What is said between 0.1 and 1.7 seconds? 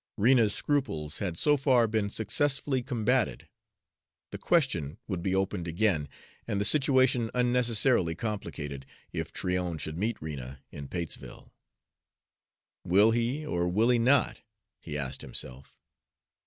Rena's scruples had so